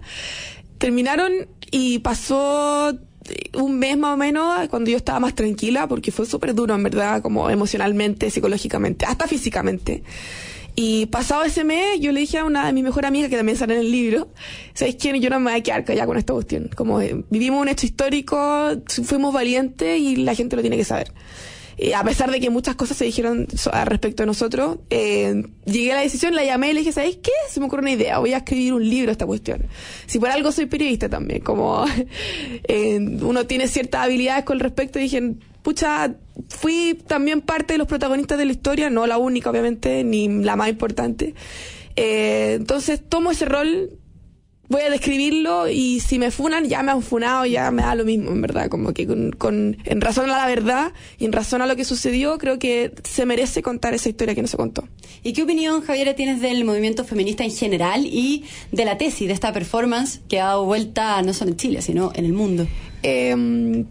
Terminaron 0.78 1.34
y 1.72 2.00
pasó 2.00 2.92
eh, 2.92 3.58
un 3.58 3.80
mes 3.80 3.98
más 3.98 4.14
o 4.14 4.18
menos 4.18 4.68
cuando 4.70 4.92
yo 4.92 4.98
estaba 4.98 5.20
más 5.20 5.34
tranquila 5.34 5.88
porque 5.88 6.12
fue 6.12 6.28
súper 6.28 6.54
duro 6.54 6.76
en 6.76 6.84
verdad, 6.84 7.24
como 7.24 7.50
emocionalmente, 7.50 8.30
psicológicamente, 8.30 9.06
hasta 9.06 9.28
físicamente. 9.28 10.04
Y 10.76 11.06
pasado 11.06 11.44
ese 11.44 11.64
mes, 11.64 12.00
yo 12.00 12.12
le 12.12 12.20
dije 12.20 12.38
a 12.38 12.46
una 12.46 12.66
de 12.66 12.74
mis 12.74 12.84
mejores 12.84 13.08
amigas 13.08 13.30
que 13.30 13.38
también 13.38 13.58
sale 13.58 13.76
en 13.76 13.80
el 13.82 13.92
libro, 13.92 14.28
¿sabes 14.74 14.96
quién? 14.96 15.16
Yo 15.22 15.30
no 15.30 15.40
me 15.40 15.52
voy 15.52 15.60
a 15.60 15.64
quedar 15.64 15.86
callada 15.86 16.06
con 16.06 16.18
esta 16.18 16.34
cuestión. 16.34 16.70
Como 16.76 17.00
eh, 17.00 17.24
vivimos 17.30 17.62
un 17.62 17.70
hecho 17.70 17.86
histórico, 17.86 18.72
fuimos 19.04 19.34
valientes 19.34 20.00
y 20.00 20.18
la 20.18 20.36
gente 20.36 20.56
lo 20.56 20.62
tiene 20.62 20.78
que 20.78 20.84
saber. 20.84 21.12
Eh, 21.78 21.94
a 21.94 22.04
pesar 22.04 22.32
de 22.32 22.40
que 22.40 22.50
muchas 22.50 22.76
cosas 22.76 22.96
se 22.98 23.06
dijeron 23.06 23.48
respecto 23.86 24.24
de 24.24 24.28
nosotros, 24.28 24.78
eh, 24.90 25.44
llegué 25.66 25.92
a 25.92 25.96
la 25.96 26.02
decisión, 26.02 26.34
la 26.34 26.46
llamé 26.46 26.72
y 26.72 26.74
le 26.74 26.80
dije, 26.80 26.94
¿sabéis 26.94 27.18
qué? 27.18 27.32
Se 27.50 27.60
me 27.60 27.66
ocurre 27.66 27.82
una 27.82 27.92
idea, 27.92 28.20
voy 28.20 28.34
a 28.34 28.38
escribir 28.38 28.74
un 28.74 28.88
libro 28.88 29.08
de 29.08 29.12
esta 29.14 29.26
cuestión. 29.26 29.68
Si 30.06 30.18
por 30.18 30.30
algo 30.30 30.52
soy 30.52 30.68
periodista 30.68 31.10
también, 31.10 31.42
como 31.42 31.86
eh, 32.68 33.00
uno 33.00 33.46
tiene 33.46 33.68
ciertas 33.68 34.06
habilidades 34.06 34.46
con 34.46 34.60
respecto, 34.60 35.00
dije, 35.00 35.36
pucha, 35.66 36.14
fui 36.48 36.98
también 37.08 37.42
parte 37.42 37.74
de 37.74 37.80
los 37.80 37.88
protagonistas 37.88 38.38
de 38.38 38.46
la 38.46 38.52
historia, 38.52 38.90
no 38.92 39.08
la 39.08 39.18
única 39.18 39.50
obviamente, 39.50 40.04
ni 40.04 40.28
la 40.44 40.56
más 40.56 40.70
importante. 40.70 41.34
Eh, 41.96 42.54
entonces 42.60 43.02
tomo 43.10 43.32
ese 43.32 43.46
rol, 43.46 43.90
voy 44.70 44.82
a 44.82 44.90
describirlo 44.92 45.68
y 45.68 46.02
si 46.02 46.20
me 46.20 46.30
funan, 46.30 46.66
ya 46.66 46.84
me 46.84 46.92
han 46.92 47.02
funado, 47.02 47.48
ya 47.48 47.72
me 47.72 47.82
da 47.82 47.96
lo 47.96 48.06
mismo, 48.06 48.30
en 48.32 48.42
verdad. 48.42 48.70
Como 48.70 48.94
que 48.94 49.08
con, 49.08 49.32
con- 49.32 49.78
en 49.86 50.02
razón 50.02 50.30
a 50.30 50.38
la 50.38 50.46
verdad 50.46 50.94
y 51.18 51.26
en 51.26 51.32
razón 51.32 51.64
a 51.64 51.66
lo 51.66 51.76
que 51.76 51.84
sucedió, 51.84 52.38
creo 52.38 52.60
que 52.60 52.94
se 53.04 53.26
merece 53.26 53.64
contar 53.64 53.96
esa 53.96 54.08
historia 54.10 54.36
que 54.36 54.42
no 54.44 54.48
se 54.48 54.58
contó. 54.58 54.88
¿Y 55.24 55.34
qué 55.34 55.42
opinión, 55.42 55.82
Javier, 55.82 56.14
tienes 56.16 56.42
del 56.42 56.64
movimiento 56.64 57.06
feminista 57.06 57.44
en 57.44 57.52
general 57.52 58.06
y 58.06 58.44
de 58.72 58.86
la 58.86 59.00
tesis, 59.00 59.28
de 59.28 59.34
esta 59.34 59.52
performance 59.52 60.22
que 60.30 60.40
ha 60.40 60.46
dado 60.46 60.66
vuelta 60.66 61.20
no 61.24 61.34
solo 61.34 61.50
en 61.52 61.58
Chile, 61.58 61.82
sino 61.82 62.12
en 62.14 62.26
el 62.26 62.34
mundo? 62.34 62.68
Eh, 63.02 63.86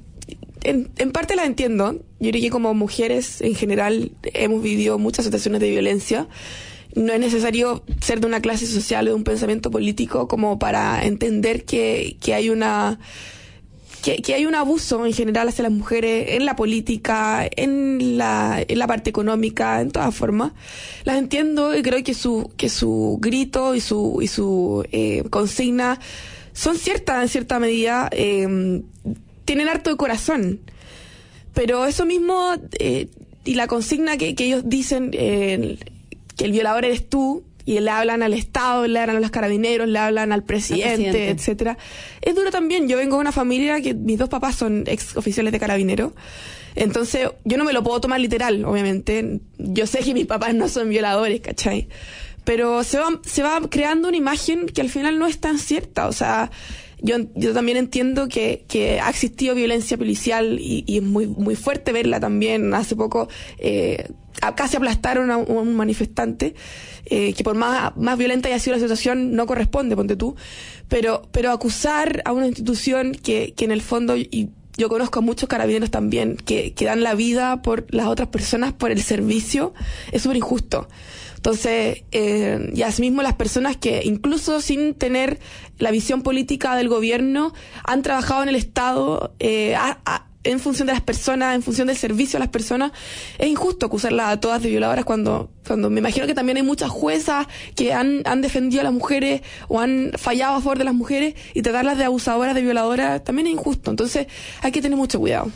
en, 0.65 0.91
en 0.99 1.13
parte 1.13 1.37
la 1.37 1.45
entiendo. 1.45 1.93
Yo 1.93 2.27
diría 2.27 2.43
que 2.43 2.51
como 2.51 2.75
mujeres 2.75 3.41
en 3.41 3.55
general 3.55 4.13
hemos 4.23 4.63
vivido 4.63 4.99
muchas 4.99 5.25
situaciones 5.25 5.61
de 5.61 5.71
violencia. 5.71 6.29
No 6.95 7.13
es 7.13 7.21
necesario 7.21 7.83
ser 8.01 8.21
de 8.21 8.27
una 8.27 8.41
clase 8.41 8.67
social 8.67 9.07
o 9.07 9.11
de 9.11 9.15
un 9.15 9.25
pensamiento 9.25 9.71
político 9.71 10.29
como 10.29 10.59
para 10.59 11.05
entender 11.05 11.65
que, 11.65 12.17
que 12.21 12.35
hay 12.35 12.51
una 12.51 13.01
que, 14.05 14.17
que 14.23 14.35
hay 14.35 14.47
un 14.47 14.55
abuso 14.55 15.05
en 15.07 15.13
general 15.13 15.49
hacia 15.49 15.63
las 15.63 15.73
mujeres 15.73 16.27
en 16.37 16.45
la 16.45 16.57
política, 16.57 17.49
en 17.57 18.19
la, 18.19 18.63
en 18.67 18.79
la 18.79 18.87
parte 18.87 19.11
económica, 19.11 19.81
en 19.81 19.91
todas 19.91 20.15
formas. 20.15 20.53
Las 21.05 21.17
entiendo 21.17 21.77
y 21.77 21.83
creo 21.83 22.05
que 22.05 22.15
su, 22.15 22.53
que 22.57 22.69
su 22.69 23.19
grito 23.21 23.75
y 23.75 23.81
su, 23.81 24.19
y 24.21 24.29
su 24.29 24.85
eh, 24.93 25.25
consigna 25.31 25.99
son 26.53 26.77
ciertas 26.77 27.23
en 27.23 27.29
cierta 27.29 27.59
medida, 27.59 28.09
eh, 28.13 28.83
tienen 29.45 29.69
harto 29.69 29.91
de 29.91 29.97
corazón. 29.97 30.61
pero 31.53 31.87
eso 31.87 32.05
mismo, 32.05 32.55
eh, 32.79 33.09
y 33.45 33.55
la 33.55 33.67
consigna 33.67 34.17
que, 34.17 34.35
que 34.35 34.45
ellos 34.45 34.63
dicen, 34.67 35.11
eh, 35.13 35.79
que 36.37 36.45
el 36.45 36.53
violador 36.53 36.85
eres 36.85 37.09
tú, 37.09 37.45
y 37.67 37.81
le 37.81 37.91
hablan 37.91 38.23
al 38.23 38.35
Estado, 38.35 38.87
le 38.87 38.99
hablan 38.99 39.17
a 39.17 39.21
los 39.21 39.31
carabineros, 39.31 39.89
le 39.89 39.99
hablan 39.99 40.33
al 40.33 40.43
presidente, 40.45 40.97
presidente. 40.97 41.31
etcétera. 41.31 41.79
Es 42.21 42.35
duro 42.35 42.51
también. 42.51 42.89
Yo 42.89 42.99
vengo 42.99 43.17
de 43.17 43.21
una 43.23 43.33
familia 43.33 43.81
que 43.81 43.95
mis 43.95 44.19
dos 44.19 44.29
papás 44.29 44.57
son 44.57 44.85
ex 44.87 45.17
oficiales 45.17 45.53
de 45.53 45.59
carabineros. 45.59 46.13
Entonces, 46.75 47.31
yo 47.45 47.57
no 47.57 47.65
me 47.65 47.73
lo 47.73 47.83
puedo 47.83 48.01
tomar 48.01 48.21
literal, 48.21 48.65
obviamente. 48.65 49.41
Yo 49.59 49.87
sé 49.87 50.01
que 50.01 50.13
mis 50.13 50.27
papás 50.27 50.55
no 50.55 50.69
son 50.69 50.91
violadores, 50.91 51.41
¿cachai? 51.41 51.89
Pero 52.45 52.85
se 52.85 52.99
va, 52.99 53.21
se 53.25 53.43
va 53.43 53.61
creando 53.71 54.09
una 54.09 54.17
imagen 54.17 54.67
que 54.67 54.83
al 54.83 54.91
final 54.91 55.19
no 55.19 55.27
es 55.27 55.39
tan 55.39 55.59
cierta. 55.59 56.09
O 56.09 56.13
sea, 56.13 56.51
yo, 57.01 57.17
yo 57.35 57.53
también 57.53 57.77
entiendo 57.77 58.29
que, 58.29 58.65
que 58.69 59.01
ha 59.01 59.11
existido 59.11 59.55
violencia 59.55 59.97
policial 59.97 60.59
y, 60.61 60.85
es 60.87 61.03
muy, 61.03 61.27
muy 61.27 61.57
fuerte 61.57 61.93
verla 61.93 62.21
también. 62.21 62.73
Hace 62.75 62.97
poco 62.97 63.29
eh, 63.59 64.09
casi 64.57 64.77
aplastaron 64.77 65.31
a 65.31 65.37
un 65.37 65.75
manifestante, 65.75 66.55
eh, 67.07 67.33
que 67.35 67.45
por 67.45 67.57
más, 67.57 67.97
más 67.97 68.19
violenta 68.19 68.49
haya 68.49 68.59
sido 68.59 68.77
la 68.77 68.83
situación 68.83 69.33
no 69.33 69.47
corresponde, 69.47 69.97
ponte 69.97 70.17
tú. 70.17 70.37
Pero, 70.89 71.29
pero 71.33 71.51
acusar 71.51 72.23
a 72.25 72.33
una 72.33 72.47
institución 72.47 73.13
que, 73.13 73.55
que 73.55 73.65
en 73.65 73.73
el 73.73 73.83
fondo, 73.83 74.17
y 74.17 74.51
yo 74.77 74.89
conozco 74.89 75.21
a 75.21 75.23
muchos 75.23 75.49
carabineros 75.49 75.91
también, 75.91 76.37
que, 76.37 76.75
que 76.75 76.85
dan 76.85 77.03
la 77.03 77.15
vida 77.15 77.63
por 77.63 77.87
las 77.95 78.07
otras 78.07 78.29
personas, 78.29 78.73
por 78.73 78.91
el 78.91 79.03
servicio, 79.03 79.73
es 80.13 80.23
súper 80.23 80.37
injusto. 80.37 80.89
Entonces, 81.45 82.05
eh, 82.11 82.71
y 82.75 82.81
asimismo 82.85 83.21
las 83.21 83.35
personas 83.35 83.77
que 83.77 84.01
incluso 84.03 84.63
sin 84.63 84.95
tener 84.95 85.41
la 85.79 85.91
visión 85.91 86.23
política 86.23 86.75
del 86.75 86.89
gobierno 86.89 87.53
han 87.85 88.01
trabajado 88.01 88.43
en 88.45 88.49
el 88.49 88.55
Estado 88.57 89.35
eh, 89.41 89.75
a- 89.75 89.99
a- 90.07 90.27
en 90.43 90.59
función 90.59 90.87
de 90.87 90.95
las 90.95 91.03
personas, 91.03 91.55
en 91.55 91.63
función 91.63 91.89
del 91.89 91.99
servicio 91.99 92.39
a 92.39 92.41
las 92.41 92.49
personas, 92.49 92.93
es 93.39 93.47
injusto 93.47 93.85
acusarlas 93.85 94.29
a 94.29 94.41
todas 94.41 94.63
de 94.63 94.71
violadoras 94.71 95.05
cuando, 95.05 95.51
cuando 95.67 95.91
me 95.91 96.01
imagino 96.01 96.27
que 96.27 96.33
también 96.35 96.57
hay 96.57 96.63
muchas 96.63 96.89
juezas 96.89 97.47
que 97.77 97.93
han, 97.93 98.23
han 98.25 98.41
defendido 98.41 98.81
a 98.81 98.85
las 98.85 98.93
mujeres 98.95 99.43
o 99.69 99.81
han 99.81 100.13
fallado 100.17 100.55
a 100.57 100.61
favor 100.63 100.79
de 100.79 100.85
las 100.85 100.95
mujeres 100.95 101.35
y 101.53 101.61
tratarlas 101.61 101.99
de 101.99 102.05
abusadoras, 102.05 102.55
de 102.55 102.63
violadoras, 102.63 103.23
también 103.23 103.49
es 103.49 103.53
injusto. 103.53 103.91
Entonces 103.91 104.29
hay 104.63 104.73
que 104.73 104.81
tener 104.81 104.97
mucho 104.97 105.19
cuidado. 105.21 105.51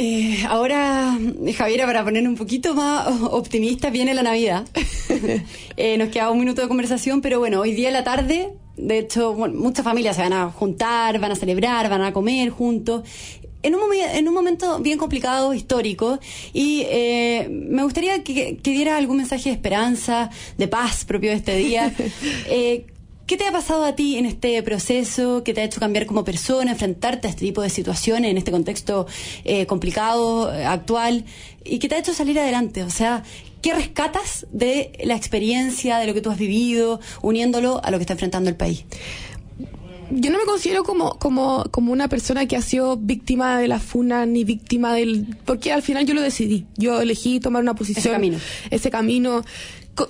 Eh, 0.00 0.44
ahora, 0.48 1.18
Javiera, 1.56 1.84
para 1.84 2.04
poner 2.04 2.26
un 2.28 2.36
poquito 2.36 2.72
más 2.72 3.08
optimista, 3.20 3.90
viene 3.90 4.14
la 4.14 4.22
Navidad. 4.22 4.64
Eh, 5.80 5.96
nos 5.96 6.08
queda 6.08 6.28
un 6.30 6.40
minuto 6.40 6.60
de 6.60 6.66
conversación, 6.66 7.20
pero 7.20 7.38
bueno, 7.38 7.60
hoy 7.60 7.72
día 7.72 7.86
en 7.86 7.92
la 7.92 8.02
tarde, 8.02 8.52
de 8.76 8.98
hecho, 8.98 9.32
bueno, 9.32 9.54
muchas 9.54 9.84
familias 9.84 10.16
se 10.16 10.22
van 10.22 10.32
a 10.32 10.50
juntar, 10.50 11.20
van 11.20 11.30
a 11.30 11.36
celebrar, 11.36 11.88
van 11.88 12.02
a 12.02 12.12
comer 12.12 12.50
juntos. 12.50 13.04
En 13.62 13.76
un, 13.76 13.82
en 13.94 14.26
un 14.26 14.34
momento 14.34 14.80
bien 14.80 14.98
complicado, 14.98 15.54
histórico, 15.54 16.18
y 16.52 16.82
eh, 16.88 17.48
me 17.48 17.84
gustaría 17.84 18.24
que, 18.24 18.56
que 18.56 18.70
diera 18.72 18.96
algún 18.96 19.18
mensaje 19.18 19.50
de 19.50 19.54
esperanza, 19.54 20.30
de 20.56 20.66
paz 20.66 21.04
propio 21.04 21.30
de 21.30 21.36
este 21.36 21.56
día. 21.56 21.94
¿Qué 23.28 23.36
te 23.36 23.46
ha 23.46 23.52
pasado 23.52 23.84
a 23.84 23.94
ti 23.94 24.16
en 24.16 24.24
este 24.24 24.62
proceso? 24.62 25.44
¿Qué 25.44 25.52
te 25.52 25.60
ha 25.60 25.64
hecho 25.64 25.80
cambiar 25.80 26.06
como 26.06 26.24
persona, 26.24 26.70
enfrentarte 26.70 27.26
a 27.26 27.30
este 27.30 27.44
tipo 27.44 27.60
de 27.60 27.68
situaciones 27.68 28.30
en 28.30 28.38
este 28.38 28.50
contexto 28.50 29.06
eh, 29.44 29.66
complicado, 29.66 30.50
eh, 30.50 30.64
actual? 30.64 31.26
¿Y 31.62 31.78
qué 31.78 31.90
te 31.90 31.96
ha 31.96 31.98
hecho 31.98 32.14
salir 32.14 32.40
adelante? 32.40 32.84
O 32.84 32.88
sea, 32.88 33.24
¿qué 33.60 33.74
rescatas 33.74 34.46
de 34.50 34.92
la 35.04 35.14
experiencia, 35.14 35.98
de 35.98 36.06
lo 36.06 36.14
que 36.14 36.22
tú 36.22 36.30
has 36.30 36.38
vivido, 36.38 37.00
uniéndolo 37.20 37.84
a 37.84 37.90
lo 37.90 37.98
que 37.98 38.04
está 38.04 38.14
enfrentando 38.14 38.48
el 38.48 38.56
país? 38.56 38.86
yo 40.10 40.30
no 40.30 40.38
me 40.38 40.44
considero 40.44 40.84
como, 40.84 41.18
como, 41.18 41.64
como 41.70 41.92
una 41.92 42.08
persona 42.08 42.46
que 42.46 42.56
ha 42.56 42.62
sido 42.62 42.96
víctima 42.96 43.58
de 43.58 43.68
la 43.68 43.78
funa 43.78 44.24
ni 44.26 44.44
víctima 44.44 44.94
del... 44.94 45.36
Porque 45.44 45.72
al 45.72 45.82
final 45.82 46.06
yo 46.06 46.14
lo 46.14 46.22
decidí. 46.22 46.66
Yo 46.76 47.00
elegí 47.00 47.40
tomar 47.40 47.62
una 47.62 47.74
posición. 47.74 48.14
camino. 48.14 48.38
Ese 48.70 48.90
camino. 48.90 49.44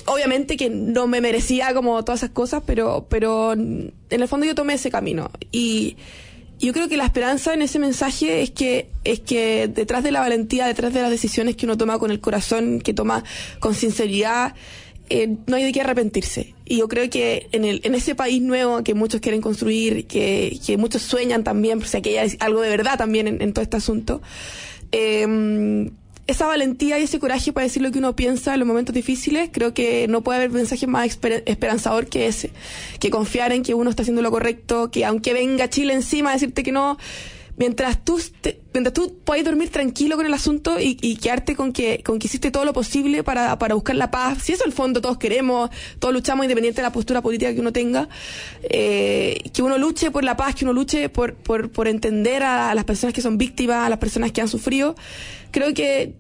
Obviamente 0.07 0.57
que 0.57 0.71
no 0.71 1.07
me 1.07 1.21
merecía 1.21 1.73
como 1.75 2.04
todas 2.04 2.21
esas 2.21 2.30
cosas, 2.30 2.62
pero, 2.66 3.07
pero 3.09 3.52
en 3.52 3.92
el 4.11 4.28
fondo 4.28 4.47
yo 4.47 4.54
tomé 4.54 4.75
ese 4.75 4.90
camino. 4.90 5.30
Y 5.50 5.97
yo 6.59 6.73
creo 6.73 6.88
que 6.88 6.97
la 6.97 7.04
esperanza 7.04 7.54
en 7.54 7.62
ese 7.62 7.78
mensaje 7.78 8.42
es 8.42 8.50
que, 8.50 8.90
es 9.04 9.21
que 9.21 9.68
detrás 9.68 10.02
de 10.02 10.11
la 10.11 10.21
valentía, 10.21 10.66
detrás 10.66 10.92
de 10.92 11.02
las 11.02 11.11
decisiones 11.11 11.57
que 11.57 11.66
uno 11.66 11.76
toma 11.76 11.99
con 11.99 12.11
el 12.11 12.21
corazón, 12.21 12.80
que 12.80 12.92
toma 12.92 13.23
con 13.61 13.75
sinceridad, 13.75 14.54
eh, 15.09 15.37
no 15.47 15.57
hay 15.57 15.64
de 15.64 15.73
qué 15.73 15.80
arrepentirse. 15.80 16.54
Y 16.64 16.78
yo 16.78 16.88
creo 16.88 17.09
que 17.09 17.49
en, 17.52 17.64
el, 17.64 17.80
en 17.85 17.95
ese 17.95 18.14
país 18.14 18.42
nuevo 18.42 18.83
que 18.83 18.95
muchos 18.95 19.21
quieren 19.21 19.40
construir, 19.40 20.07
que, 20.07 20.59
que 20.66 20.76
muchos 20.76 21.02
sueñan 21.02 21.45
también, 21.45 21.80
o 21.80 21.87
sea, 21.87 22.02
que 22.02 22.18
hay 22.18 22.37
algo 22.40 22.61
de 22.61 22.71
verdad 22.71 22.99
también 22.99 23.28
en, 23.28 23.40
en 23.40 23.52
todo 23.52 23.62
este 23.62 23.76
asunto, 23.76 24.21
eh, 24.90 25.90
esa 26.29 26.47
valentía 26.47 26.99
y 27.01 27.03
ese 27.03 27.19
coraje 27.19 27.53
para 27.53 27.65
decir 27.65 27.83
lo 27.83 27.91
que 27.91 27.99
uno 27.99 28.15
piensa 28.15 28.53
en 28.55 28.61
los 28.61 28.69
momentos 28.69 28.95
difíciles, 28.95 29.51
creo 29.53 29.75
que 29.75 30.07
no 30.09 30.21
puede 30.23 30.37
haber 30.39 30.51
mensaje 30.51 30.87
más 30.87 31.09
esper- 31.09 31.43
esperanzador 31.47 32.07
que 32.07 32.27
ese. 32.29 32.51
Que 33.01 33.11
confiar 33.11 33.51
en 33.53 33.63
que 33.65 33.75
uno 33.75 33.91
está 33.91 34.03
haciendo 34.03 34.23
lo 34.23 34.31
correcto, 34.31 34.91
que 34.93 35.05
aunque 35.05 35.33
venga 35.33 35.69
Chile 35.69 35.95
encima 35.95 36.31
a 36.31 36.35
decirte 36.35 36.63
que 36.63 36.71
no, 36.71 36.99
mientras 37.59 38.05
tú, 38.05 38.21
mientras 38.73 38.95
tú 38.95 39.19
puedas 39.25 39.45
dormir 39.45 39.69
tranquilo 39.71 40.17
con 40.17 40.25
el 40.25 40.33
asunto 40.33 40.81
y, 40.81 40.97
y 41.00 41.17
quedarte 41.17 41.57
con 41.57 41.73
que, 41.73 42.03
con 42.03 42.19
que 42.19 42.29
hiciste 42.29 42.50
todo 42.50 42.65
lo 42.65 42.73
posible 42.73 43.23
para, 43.25 43.59
para 43.59 43.75
buscar 43.75 43.97
la 43.97 44.11
paz, 44.11 44.38
si 44.43 44.53
eso 44.53 44.65
al 44.65 44.73
fondo 44.73 45.00
todos 45.00 45.19
queremos, 45.19 45.71
todos 45.99 46.15
luchamos 46.15 46.45
independiente 46.45 46.81
de 46.81 46.87
la 46.87 46.93
postura 46.93 47.21
política 47.21 47.53
que 47.53 47.61
uno 47.61 47.73
tenga, 47.73 48.09
eh, 48.62 49.43
que 49.53 49.62
uno 49.62 49.77
luche 49.77 50.11
por 50.11 50.25
la 50.25 50.37
paz, 50.37 50.55
que 50.55 50.65
uno 50.65 50.73
luche 50.73 51.09
por, 51.09 51.35
por, 51.35 51.71
por 51.71 51.88
entender 51.88 52.43
a 52.43 52.75
las 52.75 52.85
personas 52.85 53.12
que 53.12 53.21
son 53.21 53.37
víctimas, 53.37 53.87
a 53.87 53.88
las 53.88 53.99
personas 53.99 54.33
que 54.33 54.41
han 54.41 54.49
sufrido, 54.49 54.95
creo 55.50 55.75
que 55.75 56.15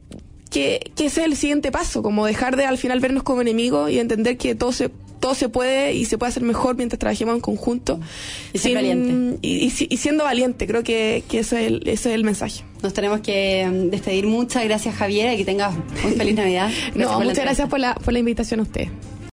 que, 0.50 0.92
que 0.96 1.06
ese 1.06 1.20
es 1.20 1.26
el 1.26 1.36
siguiente 1.36 1.70
paso, 1.70 2.02
como 2.02 2.24
dejar 2.24 2.56
de 2.56 2.64
al 2.64 2.78
final 2.78 3.00
vernos 3.00 3.22
como 3.22 3.42
enemigos 3.42 3.90
y 3.90 3.98
entender 3.98 4.38
que 4.38 4.54
todo 4.54 4.72
se, 4.72 4.90
todo 5.20 5.34
se 5.34 5.48
puede 5.48 5.94
y 5.94 6.04
se 6.04 6.18
puede 6.18 6.30
hacer 6.30 6.42
mejor 6.42 6.76
mientras 6.76 6.98
trabajemos 6.98 7.34
en 7.34 7.40
conjunto. 7.40 8.00
Y 8.52 8.58
ser 8.58 8.74
valiente. 8.74 9.38
Y, 9.42 9.66
y 9.66 9.86
y 9.90 9.96
siendo 9.96 10.24
valiente, 10.24 10.66
creo 10.66 10.82
que, 10.82 11.24
que 11.28 11.40
ese, 11.40 11.60
es 11.60 11.66
el, 11.66 11.88
ese 11.88 12.10
es 12.10 12.14
el 12.14 12.24
mensaje. 12.24 12.64
Nos 12.82 12.94
tenemos 12.94 13.20
que 13.20 13.66
mm, 13.68 13.90
despedir. 13.90 14.26
Muchas 14.26 14.64
gracias, 14.64 14.94
Javiera, 14.94 15.34
y 15.34 15.38
que 15.38 15.44
tengas 15.44 15.74
muy 16.02 16.12
feliz 16.12 16.34
Navidad. 16.34 16.70
Gracias 16.94 16.96
no, 16.96 17.20
muchas 17.20 17.44
gracias 17.44 17.68
por 17.68 17.80
la, 17.80 17.94
por 17.94 18.12
la 18.12 18.18
invitación 18.20 18.60
a 18.60 18.62
ustedes. 18.62 18.90